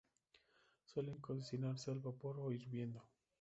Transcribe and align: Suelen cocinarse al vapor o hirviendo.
Suelen 0.83 1.19
cocinarse 1.19 1.91
al 1.91 1.99
vapor 1.99 2.39
o 2.39 2.51
hirviendo. 2.51 3.03